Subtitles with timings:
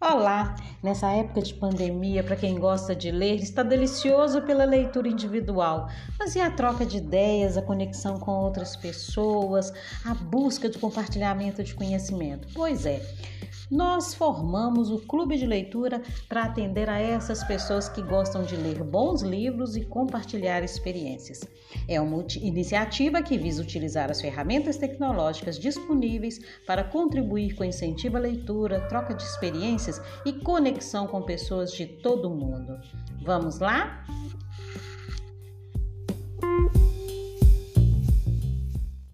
[0.00, 0.54] Olá,
[0.86, 5.88] Nessa época de pandemia, para quem gosta de ler, está delicioso pela leitura individual.
[6.16, 9.72] Mas e a troca de ideias, a conexão com outras pessoas,
[10.04, 12.46] a busca de compartilhamento de conhecimento?
[12.54, 13.02] Pois é.
[13.68, 18.80] Nós formamos o clube de leitura para atender a essas pessoas que gostam de ler
[18.84, 21.40] bons livros e compartilhar experiências.
[21.88, 28.20] É uma iniciativa que visa utilizar as ferramentas tecnológicas disponíveis para contribuir com incentivo à
[28.20, 30.75] leitura, troca de experiências e conexão
[31.06, 32.78] com pessoas de todo mundo.
[33.24, 34.04] Vamos lá?